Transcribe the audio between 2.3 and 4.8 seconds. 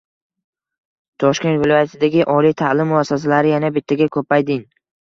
oliy ta’lim muassasalari yana bittaga ko‘payding